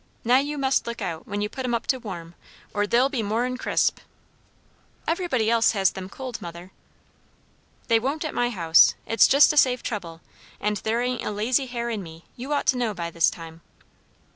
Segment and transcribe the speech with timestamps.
[0.23, 3.21] Now you must look out, when you put 'em to warm up, or they'll be
[3.21, 3.99] more'n crisp."
[5.07, 6.71] "Everybody else has them cold, mother."
[7.87, 8.95] "They won't at my house.
[9.05, 10.21] It's just to save trouble;
[10.59, 13.61] and there ain't a lazy hair in me, you ought to know by this time."